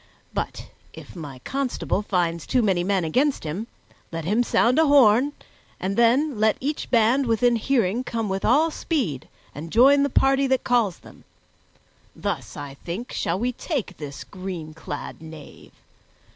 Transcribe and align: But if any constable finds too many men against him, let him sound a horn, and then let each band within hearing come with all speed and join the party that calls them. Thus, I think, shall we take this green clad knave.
But 0.33 0.71
if 0.93 1.15
any 1.15 1.37
constable 1.41 2.01
finds 2.01 2.47
too 2.47 2.63
many 2.63 2.83
men 2.83 3.03
against 3.03 3.43
him, 3.43 3.67
let 4.11 4.25
him 4.25 4.41
sound 4.41 4.79
a 4.79 4.87
horn, 4.87 5.31
and 5.79 5.95
then 5.95 6.39
let 6.39 6.57
each 6.59 6.89
band 6.89 7.27
within 7.27 7.55
hearing 7.55 8.03
come 8.03 8.27
with 8.27 8.43
all 8.43 8.71
speed 8.71 9.27
and 9.53 9.71
join 9.71 10.01
the 10.01 10.09
party 10.09 10.47
that 10.47 10.63
calls 10.63 10.97
them. 10.97 11.23
Thus, 12.15 12.57
I 12.57 12.77
think, 12.83 13.11
shall 13.13 13.37
we 13.37 13.51
take 13.51 13.97
this 13.97 14.23
green 14.23 14.73
clad 14.73 15.21
knave. 15.21 15.71